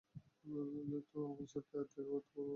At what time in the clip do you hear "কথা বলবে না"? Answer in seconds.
1.85-2.49